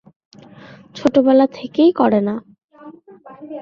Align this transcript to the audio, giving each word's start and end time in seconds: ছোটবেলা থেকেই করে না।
ছোটবেলা 0.95 1.45
থেকেই 1.53 1.91
করে 1.91 2.19
না। 2.21 2.35